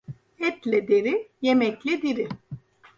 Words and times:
Etle 0.39 0.87
deri, 0.87 1.27
yemekle 1.41 2.01
diri. 2.01 2.27